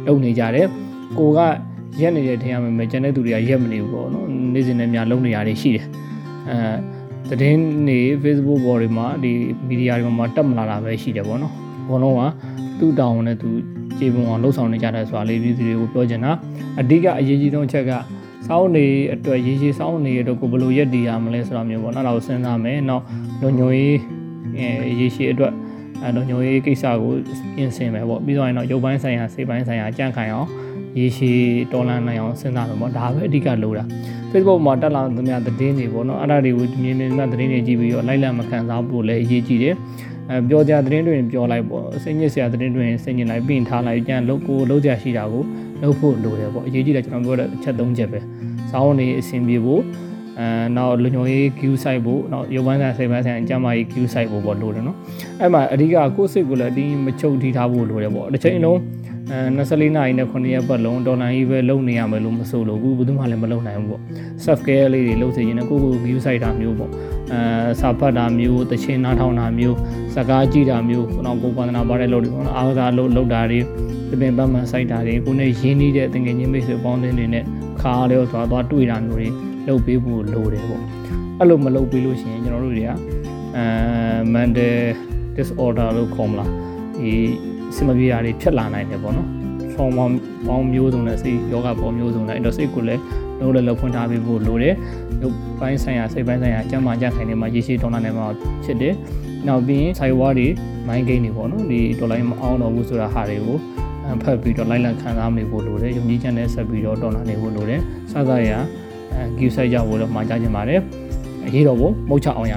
[0.06, 0.66] လုပ်နေကြတယ်
[1.18, 1.38] ကိုက
[2.00, 5.86] ရက်နေတဲ့ထင်ရမယ်မကျန်တဲ့သူတွေကရက်မနေဘူးပေါ့နော်နေ့စဉ်နဲ့များလုပ်နေရတယ်ရှိတယ်
[6.50, 9.32] အဲ သတင်းနေ Facebook ပေါ်တွေမှာဒီ
[9.68, 11.54] မီဒီယာတွေမှာတက်မလာတာပဲရှိတယ်ပေါ့နော်
[11.88, 12.22] ဘုံလုံးက
[12.78, 13.48] သူ့တောင်းနဲ့သူ
[13.98, 16.32] ကြည်ပွန်းအောင်လှုပ်ဆောင်နေကြတယ်ဆိုတာလေးပြည်သူတွေကိုပြောချင်တာ
[16.80, 17.90] အဓိကအရေးကြီးဆုံးအချက်က
[18.46, 23.04] စောင်းနေအတွက်ရေးရေးစောင်းနေအတွက်ကိုဘယ်လိုရက်တည်ရမလဲဆိုတာမျိုးပေါ့နော်တော့စဉ်းစားမယ်နောက်
[23.42, 23.98] လုံညိုရေး
[25.00, 25.52] ရေးရှိအတွက်
[26.02, 27.12] အဲလုံညိုရေးကိစ္စကို
[27.56, 30.48] ပြင်ဆင်မယ်ပေါ့ပြီးတော့ရင်တော့ရုပ်ပိုင်းဆိုင်ရာစိတ်ပိုင်းဆိုင်ရာကြန့်ခိုင်အောင်
[30.98, 31.32] ရေးရှိ
[31.72, 33.84] တော်လန်နိုင်အောင်စဉ်းစားမယ်ပေါ့ဒါပဲအဓိကလိုတာ
[34.30, 39.74] Facebook မှာတက်လာသမျှသတင်းတွေပေါ့နော်အဲ့ဒါတွေကိုမြင်မြင်သမျှသတင်းတွေကြည့်ပြီးတော့လိုက်လံမခံစားဖို့လည်းအရေးကြီးတယ်
[40.30, 45.42] အဲပြောကြသတင်းတွေပြောလိုက်ပေါ့စိတ်ညစ်စရာသတင်းတွေစိတ်ညစ်လိုက်ပြင်ထားလိုက်ကြံလို့ကိုလုံးကြရှိတာကို
[45.82, 48.20] လုပ်ဖို့လိုတယ်ပေါ့အရေးကြီးတယ်ကျွန်တော်ပြောတဲ့အချက်၃ချက်ပဲ
[48.70, 49.82] စောင်းနေအဆင်ပြေဖို့
[50.38, 54.96] အဲနောက်လူညိုရေး queue site ဖို့နောက်ရုပ်ပန်းဆိုင်စိတ်ပန်းဆိုင်အကြမ်းမာရေး queue site ဖို့ပေါ့လိုတယ်နော်
[55.40, 58.99] အဲ့မှာအဓိကကိုယ့်စိတ်ကိုလည်းအတင်းမချုပ်ထိထားဖို့လိုတယ်ပေါ့တစ်ချိန်လုံးအဲ
[59.30, 64.02] 24နာရီနဲ့9ရက်ပတ်လုံးဒေါ်လာကြီးပဲလုံနေရမယ်လို့မဆိုလို့ဘူးဘယ်သူမှလည်းမလုံနိုင်ဘူးပေါ့
[64.44, 66.90] self care လေးတွေလုပ်စေချင်တယ်ကိုကို view site တာမျိုးပေါ့
[67.32, 69.76] အဲစာဖတ်တာမျိုးတခြင်းနားထောင်တာမျိုး
[70.14, 73.60] စကားကြည့်တာမျိုးခုနကကိုပန္ဒနာပါတဲ့လုပ်တွေပေါ့နော်အားကစားလုပ်လုပ်တာတွေ
[74.10, 77.44] တပင်ပတ်မှန် site တာတွေကိုနဲ့ရင်းနှီးတဲ့တငယ်ချင်းမိတ်ဆွေပေါင်းသင်းတွေနဲ့
[77.80, 79.28] ခါလေးတော့သွားသွားတွေ့တာမျိုးတွေ
[79.66, 80.82] လုပ်ပေးဖို့လိုတယ်ပေါ့
[81.38, 82.94] အဲ့လိုမလုပ်ပေးလို့ရှိရင်ကျွန်တော်တို့တွေကအဲ
[84.34, 84.74] mental
[85.36, 86.50] disorder လို့ခေါ်မလား
[86.98, 87.12] ဒီ
[87.76, 89.28] စမပြေတာတွေဖြစ်လာနိုင်တယ်ပေါ့နော်
[89.72, 90.04] trauma
[90.46, 93.02] ပေါင်းမျိုးစုံနဲ့စိတ်ယောဂပေါင်းမျိုးစုံနဲ့အဲ့တော့စိတ်ကိုလည်း
[93.40, 94.74] လုံးလည်းလောက်ဖွင့်ထားပေးဖို့လိုတယ်
[95.22, 98.26] ရုပ်ပိုင်းဆိုင်ရာစိတ်ပိုင်းဆိုင်ရာကျန်းမာကြခိုင်နေမှာရေရှည်ဒေါ်လာနဲ့မှာ
[98.64, 98.94] ဖြစ်တယ်
[99.48, 100.48] နောက်ပြီးရင် side war တွေ
[100.88, 103.56] mind game တွေပေါ့နော်ဒီဒေါ်လာမအောင်တော့ဘူးဆိုတာဟာတွေကို
[104.22, 107.80] ဖတ်ပြီးတော့လိုက်လံခံစားနေဖို့လိုတယ်ယုံကြည်ချက်နဲ့ဆက်ပြီးတော့ဒေါ်လာနေဖို့လိုတယ်
[108.12, 108.50] စသရ
[109.14, 110.80] အဲ give site ရောက်ဖို့တော့မှာကြားချင်ပါတယ်
[111.46, 112.54] အရေးတော်ဖို့မုတ်ချအောင်ရ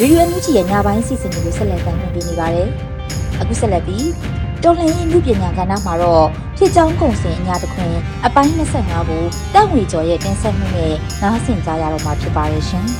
[0.00, 2.68] ရေရွယ်မှုကြီးရဲ့ညပိုင်းစီစဉ်တွေကိုဆက်လက်တင်ပြနေပါတယ်။
[3.40, 4.08] အခုဆက်လက်ပြီး
[4.62, 6.26] တော်လှန်ရေးမှုပညာကဏ္ဍမှာတော့
[6.58, 7.94] ဖြစ်ကြောင်းကုန်စင်အညာတခွင်
[8.26, 9.22] အပိုင်း25ကို
[9.54, 12.86] တက်ဝေကျော်ရဲ့တင်ဆက်မှုနဲ့နားဆင်ကြရတော့မှာဖြစ်ပါရဲ့ရှင်။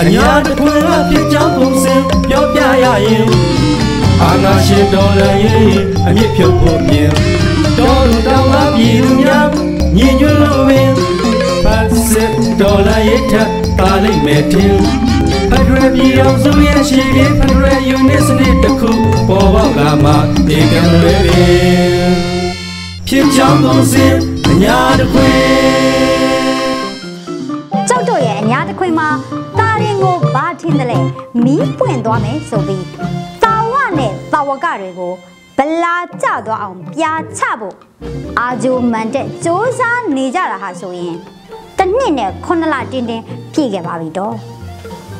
[0.00, 1.94] အညာတခွင်ကဖြစ်ကြောင်းပုံစံ
[2.28, 3.26] ပြောပြရရင်
[4.22, 5.68] အာနာရှင်တော်လည်းရင်
[6.06, 7.10] အမြင့်ဖြုတ်ဖို့မြင်
[7.78, 10.92] တော်လူတောင်းလာပြည်သူများ ညီညွတ်လို့ပင်
[11.64, 13.34] ဖတ်စစ်တော်လည်းရထ
[13.78, 14.74] တာလိမ့်မယ်တင်
[15.50, 18.90] ဖက်ဒရယ်ပြည်အောင်စုရဲ့ရှိပြီးဖက်ဒရယ်ယူနစ်စနစ်တစ်ခု
[19.28, 20.12] ပေါ်ပေါက်လာမှ
[20.46, 22.12] ဒီကံတွေပင်
[23.08, 24.06] ဖြစ်ကြောင်းပုံစံ
[24.48, 25.38] အညာတခွင်
[27.88, 29.08] ကျောက်တော့ရဲ့အညာတစ်ခွင်မှာ
[29.58, 30.98] တာရင်ကိုဘာထင်းတယ်လဲ
[31.44, 32.84] မီးပွင့်သွားမယ်ဆိုပြီး
[33.42, 35.12] တာဝနဲ့တာဝကတွေကို
[35.58, 37.76] ဗလာကျသွားအောင်ပြာချဖို့
[38.38, 39.46] အာဂျိုမန်တဲ့စ조
[39.78, 39.80] 사
[40.16, 41.16] နေကြတာဟာဆိုရင်
[41.78, 44.34] တစ်နှစ်နဲ့ခုနှစ်လတင်းတင်းပြည့်ခဲ့ပါပြီတော့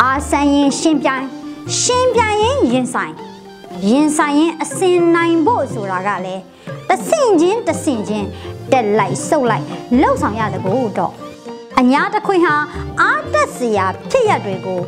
[0.02, 1.24] အာဆန်ရင်ရှင်းပြိုင်
[1.80, 3.14] ရှင်းပြိုင်ရင်ရင်ဆိုင်
[3.88, 6.42] ရင်ဆိုင်ရင်အစင်နိုင်ဖို့ဆိုတာကလည်း
[6.88, 8.26] တဆင့်ချင်းတဆင့်ချင်း
[8.72, 9.66] တက်လိုက်ဆုပ်လိုက်
[10.00, 11.12] လှုပ်ဆောင်ရတယ်ကိုတော့
[11.78, 12.54] အညာတစ်ခွင်ဟာ
[13.00, 14.80] အားတက်စရာဖြစ်ရတွေကို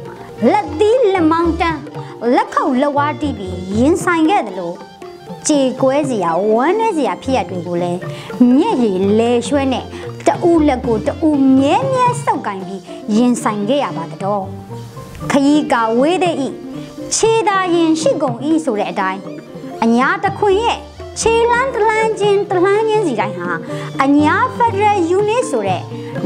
[0.52, 1.80] လက်သီးလက်မောင်းတန်း
[2.34, 4.76] လက်ခုပ်လက်ဝါးတီးပြီးရင်ဆိုင်ခဲ့တယ်လို့
[5.48, 8.00] ကြေကွဲစရာဝမ်းနေစရာဖြစ်ရတွေကိုလည်း
[8.56, 9.86] မျက်ရည်လဲရွှဲနဲ့
[10.26, 12.82] တူလက်ကိုတူမြဲမြဲစောက်ကင်ပြီး
[13.16, 14.44] ရင်ဆိုင်ခဲ့ရပါတော့
[15.30, 16.48] ခရီးကဝေးတဲ့ဤ
[17.14, 19.20] ခြေသာရင်ရှိကုန်ဤဆိုတဲ့အတိုင်း
[19.84, 20.78] အညာတစ်ခွင်ရဲ့
[21.20, 23.50] ခြေလန်းတလန်းချင်းတလန်းချင်းစီတိုင်းဟာ
[24.02, 25.82] အညာဖက်ဒရယ်ယူနစ်ဆိုတဲ့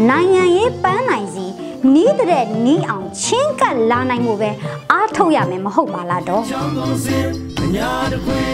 [0.08, 1.46] နိုင်ငံရေးပန်းနိုင်စီ
[1.92, 4.50] နီးတဲ့နီးအောင်ချင်းကပ်လာနိုင်မှုပဲ
[4.92, 7.18] အားထုတ်ရမယ်မဟုတ်ပါလားတော့ကြောင်းပုံစံ
[7.62, 8.46] အညာတခွင်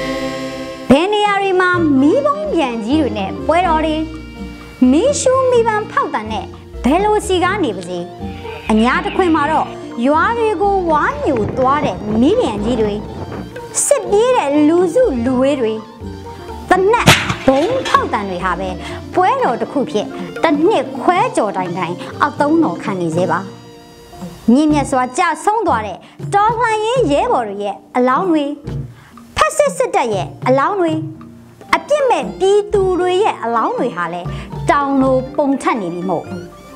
[0.91, 3.97] ဘယ်နေရာတွေမှာမီးပုံးပြန်ကြီးတွေနဲ့ပွဲတော်တွေ
[4.91, 6.45] မီးရှူးမီးပန်းဖောက်တန်နဲ့
[6.85, 7.99] ဘယ်လိုစီကားနေပါစေ
[8.71, 9.67] အညာတစ်ခွင်မှာတော့
[10.07, 12.95] ရွာတွေကိုဝါညူသွားတဲ့မီးပြန်ကြီးတွေ
[13.87, 15.73] စစ်ပြေးတဲ့လူစုလူဝေးတွေ
[16.71, 17.09] တနက်
[17.47, 18.69] ဘုံဖောက်တန်တွေဟာပဲ
[19.15, 20.07] ပွဲတော်တစ်ခုဖြစ်
[20.43, 23.41] တစ်နှစ်ခွဲကြော်တိုင်တိုင်အသုံးတော်ခံနေစေပါ
[24.53, 25.99] မြင့်မြတ်စွာကြာဆုံးသွားတဲ့
[26.35, 28.45] တော်လှန်ရေးရဲဘော်တွေရဲ့အလောင်းတွေ
[29.37, 30.93] ဖက်စစ်စစ်တပ်ရဲ့အလောင်းတွေ
[31.75, 34.29] အပြစ်မဲ့ပြည်သူတွေရဲ့အလောင်းတွေဟာလည်း
[34.71, 36.25] တောင်လိုပုံထက်နေပြီမို့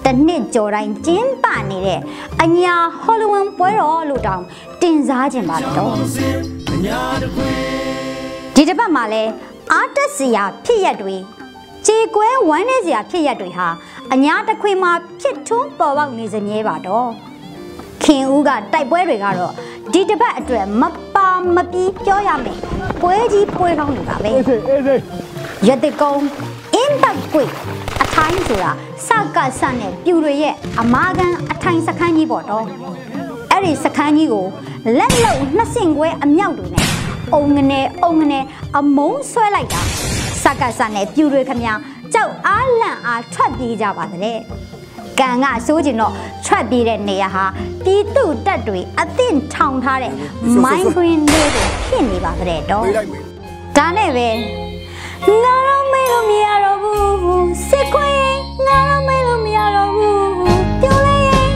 [0.05, 2.01] တနှစ်ကြော်တိုင်းကျင်းပနေတဲ့
[2.43, 4.43] အညာဟောလဝမ်ပွဲတော်လို့တောင်
[4.83, 6.29] တင်စားခြင်းပါတော့ပုံစံ
[6.73, 7.55] အညာတခွင်
[8.55, 9.23] ဒီတစ်ပတ်မှာလဲ
[9.73, 11.17] အားတက်စရာဖြစ်ရက်တွေ
[11.87, 13.69] ခြေကွဲဝမ်းနေစရာဖြစ်ရက်တွေဟာ
[14.13, 17.09] အညာတစ်ခွေမှာဖြစ်ထွန်းပေါ်ပေါက်နေစမြဲပါတော့
[18.03, 19.53] ခင်ဦးကတိုက်ပွဲတွေကတော့
[19.93, 20.83] ဒီတစ်ပတ်အတွက်မ
[21.15, 22.59] ပါမပြီးပြောရမယ်
[23.03, 24.31] ပွဲကြီးပွဲကောင်းတွေပါပဲ
[25.69, 26.15] ရတကုံ
[26.75, 27.45] အင်းဘတ်ကွေ
[28.03, 28.71] အထိုင်းဆိုတာ
[29.07, 32.65] စကဆနဲ့ပြူတွေရဲ့အမာကန်အထိုင်းစခန်းကြီးပေါ့တော့
[33.51, 34.47] အဲ့ဒီစခန်းကြီးကို
[34.99, 36.87] လက်လုံနှစ်ဆင့်ခွဲအမြောက်တွေနဲ့
[37.35, 38.41] အုံငနေအုံငနေ
[38.77, 40.14] အမုံဆွဲလိုက်တာ
[40.45, 41.75] စကဆနဲ့ပြူတွေခမညာ
[42.15, 44.39] ကြောက်အားလန့်အားထွက်ပြေးကြပါတဲ့
[45.21, 46.13] ကံကဆိုးကျင်တော့
[46.47, 47.45] ထွက်ပြေးတဲ့နေရာဟာ
[47.85, 50.13] တီးတုတက်တွေအသင့်ထောင်ထားတဲ့
[50.65, 52.85] မိုင်းကွင်းလေးတွေဖြစ်နေပါတဲ့တော့
[53.77, 54.29] ဒါနဲ့ပဲ
[55.45, 60.33] ငါတော့မေးလို့မရတော့ဘူးစစ်ခွေးငါတော့မေးလို့မရတော့ဘူး
[60.83, 61.49] ပြောလိုက်ရင်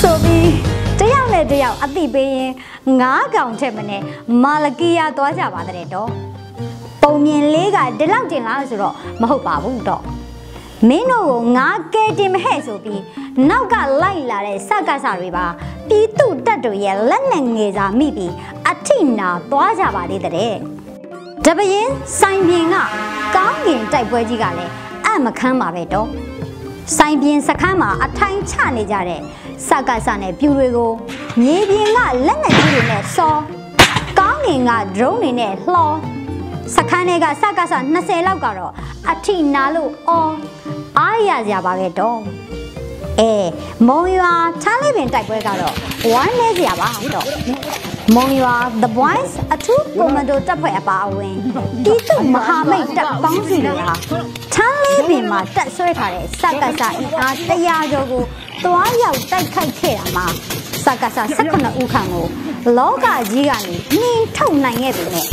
[0.00, 0.52] ဆိုပြီး
[0.98, 2.52] တယောက်နဲ့တယောက်အသိပေးရင်
[3.00, 4.02] ငါးကောင်ထက်မနဲ့
[4.42, 6.10] မာလကီယာသွားကြပါတဲ့တော့
[7.02, 10.02] ပုံမြင်လေးကဒီလောက်တင်လားဆိုတော့မဟုတ်ပါဘူးတော့
[10.88, 13.02] မင်းတို့ကိုငါကဲတင်မဟဲ့ဆိုပြီး
[13.48, 15.46] နောက်ကလိုက်လာတဲ့စကစတွေပါ
[15.88, 18.32] ပြည်သူတပ်တွေရဲ့လက်နဲ့ငယ်စာမိပြီး
[18.70, 20.32] အထိနာသွားကြပါသေးတဲ့
[21.44, 21.88] တပရင်
[22.20, 22.76] ဆိုင်ပြင်က
[23.34, 24.72] ကောင်းကင်တိုက်ပွဲကြီးကလည်း
[25.06, 26.08] အမခမ်းပါပဲတော့
[26.96, 29.20] ဆိုင်ပြင်းစခန်းမှာအထိုင်ချနေကြတဲ့
[29.68, 30.92] စကစနဲ့ပြူတွေကို
[31.40, 33.34] မြေပြင်ကလက်နက်ကြီးတွေနဲ့စော
[34.18, 35.90] ကောင်းငင်က drone တွေနဲ့လှော
[36.74, 38.72] စခန်းတွေကစကစ20လောက်ကတော့
[39.10, 40.34] အထိနာလို့အော်
[40.98, 42.18] အားရကြပါပဲတော့
[43.20, 43.32] အဲ
[43.88, 45.74] မုံရွာချမ်းလေးပင်တိုက်ပွဲကတော့
[46.12, 47.26] ဝမ်းနေကြပါတော့
[48.14, 51.36] မုံရွာ The Boys အထူးကွန်မန်ဒိုတပ်ဖွဲ့အပါအဝင်
[51.84, 53.94] တီတုမဟာမိတ်တပ်ပေါင်းစုတွေဟာ
[54.54, 58.22] ချမ်းလေးပင်မှာတက်ဆွဲထားတဲ့စကစအင်အား100ကျော်ကို
[58.64, 60.26] သွားရောက်တိုက်ခိုက်ခဲ့တာမှာ
[60.84, 62.26] စကစ18ဦးခန့်ကို
[62.78, 65.24] လောကကြီးကနေနှင်းထုတ်နိုင်ခဲ့ပြီနဲ့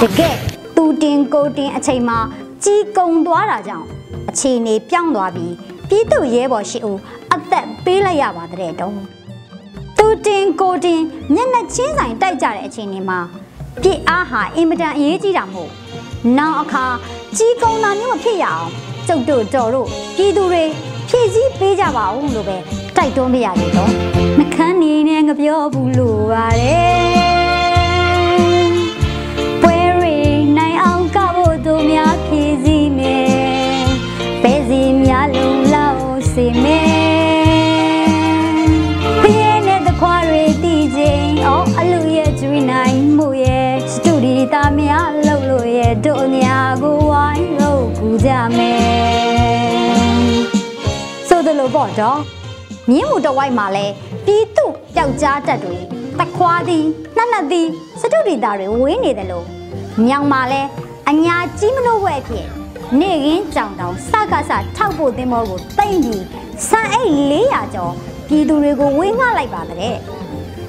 [0.00, 0.57] တကယ်သူ
[1.02, 2.18] တင်ကိုတင်အချိန်မှာ
[2.64, 3.86] ကြီးကုံသွားတာကြောင့်
[4.30, 5.54] အခြေအနေပြောင်းသွားပြီး
[5.88, 6.98] ပြည်သူရဲဘော်ရှိဦး
[7.34, 8.98] အသက်ပေးလိုက်ရပါတဲ့တုံး
[9.98, 11.00] သူတင်ကိုတင်
[11.34, 13.20] မျက်နှာချင်းဆိုင်တိုက်ကြတဲ့အချိန်တွေမှာ
[13.82, 15.70] ပြစ်အားဟာအင်မတန်အရေးကြီးတာမို့
[16.38, 16.84] နောက်အခါ
[17.36, 18.68] ကြီးကုံတာမျိုးမဖြစ်ရအောင်
[19.08, 20.64] ကျုပ်တို့တော်တို့ပြည်သူတွေ
[21.08, 22.56] ဖြည့်ဆည်းပေးကြပါဦးလို့ပဲ
[22.96, 23.90] တိုက်တွန်းပြရတယ်တော့
[24.38, 27.27] နှခမ်းနေနဲ့ငပြောဘူးလို့ပါတယ်
[45.90, 50.40] ပ်လို့ရဲ့တို့ညာကိုဝိုင်းလို့ကူကြမယ်
[51.28, 52.18] ဆိုသလိုပေါ့တော့
[52.90, 53.86] မြင်းမှုတဝိုက်မှာလဲ
[54.26, 55.76] ပြည်သူပျောက်ကြားတက်တွေ
[56.18, 56.84] တခွားသည်
[57.16, 57.66] နှက်နှက်သည်
[58.00, 59.46] စတုဒီတာတွေဝေးနေတယ်လို့
[60.06, 60.62] မြောင်မှာလဲ
[61.08, 62.46] အညာကြီးမလို့ဝဲဖြစ်
[63.00, 66.24] နေရင်းကြောင်တောင်စကားစထောက်ဖို့သင်းမောကိုတိမ့်ပြီး
[66.68, 67.92] စံအိတ်400ကျော်
[68.28, 69.78] ပြည်သူတွေကိုဝေငှလိုက်ပါတဲ့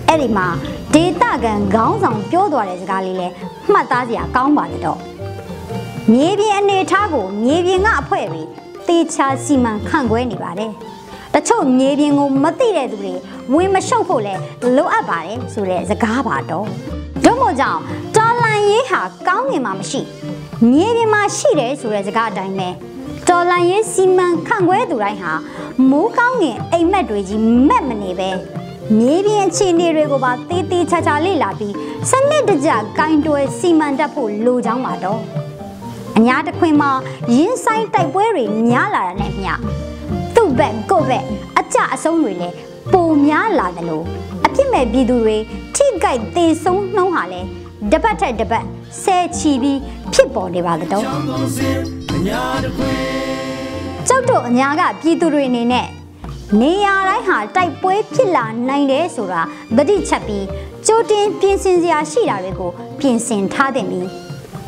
[0.08, 0.48] အဲ့ဒီမှာ
[0.94, 3.28] ဒေတာကန်ခေါင်းဆောင်ပြောသွားတဲ့စကားလေးလဲ
[3.72, 5.09] မှတ်သားစရာကောင်းပါတယ်တော့
[6.14, 8.42] မြေပြင်အနေထားကိုမြေပြင်ကအဖွဲ့တွေ
[8.88, 10.72] တေချာစီမံခန့်ခွဲနေပါတယ်
[11.34, 13.14] တချို့မြေပြင်ကိုမသိတဲ့သူတွေ
[13.54, 14.34] ဝင်မရှုပ်ဖို့လဲ
[14.76, 16.66] လိုအပ်ပါတယ်ဆိုတဲ့စကားပါတော့
[17.26, 17.82] တို့မို့ကြောင့်
[18.16, 20.02] တော်လန်ရေးဟာကောင်းငင်မှာမရှိ
[20.72, 22.70] မြေပြင်မှာရှိတယ်ဆိုတဲ့စကားအတိုင်းပဲ
[23.28, 25.32] တော်လန်ရေးစီမံခန့်ခွဲသူတိုင်းဟာ
[25.90, 28.30] မိုးကောင်းငင်အိမ်မက်တွေကြီးမက်မနေပဲ
[28.98, 31.74] မြေပြင်အခြေအနေတွေကိုပါတေးသေးချာချာလေ့လာပြီး
[32.10, 35.22] စနစ်တကျဂိုင်းတွယ်စီမံတတ်ဖို့လိုချောင်းပါတော့
[36.20, 36.92] အညာတခွင်မှာ
[37.36, 39.52] ရင်းဆိုင်တိုက်ပွဲတွေများလာတာနဲ့မျှ
[40.36, 41.26] သူ့ဘက်ကိုယ့်ဘက်
[41.60, 42.56] အကြအဆုံးတွေလည်း
[42.94, 44.06] ပုံများလာတယ်လို့
[44.46, 45.38] အပြစ်မဲ့ပြည်သူတွေ
[45.76, 47.42] ထိကြိုက်တေဆုံးနှုံးဟာလဲ
[47.92, 48.66] တပတ်ထက်တပတ်
[49.04, 49.80] ဆဲချီပြီး
[50.14, 50.90] ဖြစ်ပေါ်နေပါတော့
[54.08, 55.88] ကျောက်တို့အညာကပြည်သူတွေအနေနဲ့
[56.62, 59.42] နေရာတိုင်းဟာတိုက်ပွဲဖြစ်လာနိုင်တယ်ဆိုတာ
[59.76, 60.46] သတိချက်ပြီး
[60.88, 64.08] ကြိုတင်ပြင်ဆင်စရာရှိတာတွေကိုပြင်ဆင်ထားတယ်ပြီး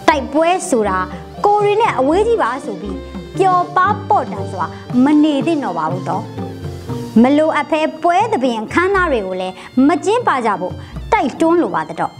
[0.07, 0.99] တိုက်ပွဲဆိုတာ
[1.45, 2.97] ကိုရီနဲ့အဝေးကြီးပါဆိုပြီး
[3.37, 4.67] ပျော်ပါပေါ့တာဆိုတာ
[5.03, 6.23] မနေသင့်တော့ပါဘူးတော့
[7.21, 9.55] မလိုအပ်ဖဲပွဲသဘင်ခန်းသားတွေကိုလည်း
[9.87, 10.73] မကျင်းပါကြဖို့
[11.11, 12.13] တိုက်တွန်းလိုပါတော့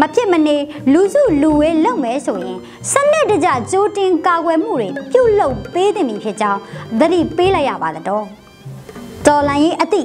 [0.00, 0.56] မဖြစ်မနေ
[0.92, 2.58] လူစုလူဝဲလုပ်မယ်ဆိုရင်
[2.92, 6.60] စနစ်တကျကြိုးတင်ကာကွယ်မှုတွေပြုလုပ်ပေးသင့်ပြီဖြစ်ကြောင်း
[7.00, 8.24] သတိပေးလိုက်ရပါတော့
[9.26, 10.02] တော်လန်ရေးအတိ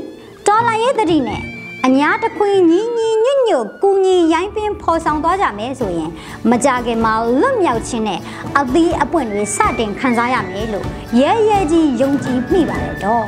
[0.48, 1.42] တော်လန်ရေးသတိနဲ့
[1.90, 6.12] အညာတခွင်ညီညီညွတ်ညွတ်ကူညီရိုင်းပင်ဖော်ဆောင်သွားကြမယ်ဆိုရင်
[6.50, 8.20] မကြခင်မှာလွတ်မြောက်ခြင်းနဲ့
[8.60, 10.86] အသီးအပွင့်တွေစတင်ခံစားရမယ်လို့
[11.20, 13.26] ရဲရဲကြီးယုံကြည်မိပါတယ်တော့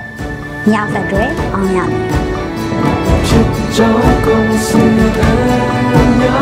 [0.71, 2.03] ညဖက်တွေအောင်ရမယ်
[3.27, 3.45] ဖြစ်
[3.75, 6.33] ကြောင်းကုန်စင်အညာ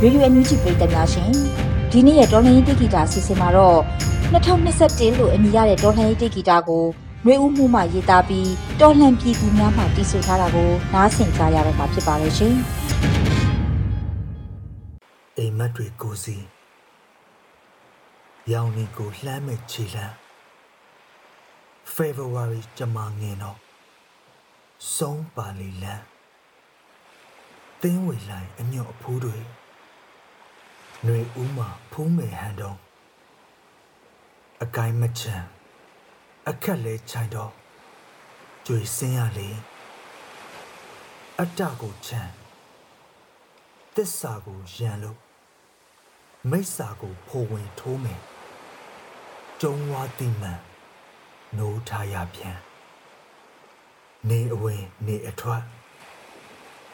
[0.00, 1.30] ရေဒီယိုအန်ယူဂျီပြည်သက်များရှင်
[1.96, 3.80] ဒီနေ့ရဲ့တော်လှန်ရေးတိဂီတာအစီအစဉ်မှာတော့
[4.32, 6.84] 2021လို့အမည်ရတဲ့တော်လှန်ရေးတိဂီတာကို
[7.24, 12.56] နှွေဦးမှုမှရေးသားပြီးတော်လှန်ပြည်သူများမှတည်ဆထားတာကိုနားဆင်ကြရတော့မှာဖြစ်ပါရဲ့ရှင်
[15.36, 16.36] အိမ်မက်တွေကိုစီ
[18.52, 20.14] ရောင်နေကိုလှမ်းမဲ့ခြေလမ်း
[21.94, 23.58] February ကြမှာငင်တော့
[24.96, 26.04] ဆုံးပါလီလန်း
[27.80, 29.38] သင်းဝေလိုက်အညော့အဖိုးတွေ
[31.04, 32.78] ຫນွေဦးမှာဖုံးမယ်ဟန်တော့
[34.62, 35.46] အကိုင်းမချမ်း
[36.48, 37.52] အခက်လဲခြိုင်တော့
[38.66, 39.48] ကြွေစင်းရလေ
[41.38, 42.32] အတ္တကိုချမ်း
[43.94, 45.18] သစ္စာကိုရန်လို့
[46.50, 48.20] မိစ္ဆာကိုဖိုဝင်ထိုးမယ်
[49.60, 50.60] ကျုံဝါတိမှန်
[51.58, 52.58] နိုးထားရပြန်
[54.28, 55.62] နေအဝင်နေအထွက်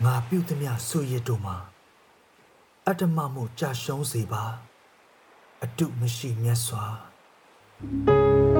[0.04, 1.56] ငါပြုတ်သမျှဆွရစ်တို့မှာ
[2.92, 4.44] အတ္တမမှုကြာရှုံးစေပါ
[5.64, 6.84] အတုမရှိမြတ်စွာ
[8.04, 8.59] လျှော